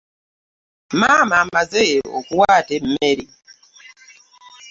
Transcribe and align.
Maama 0.99 1.35
amaze 1.43 1.83
okuwaata 2.17 2.71
emmere. 2.79 3.25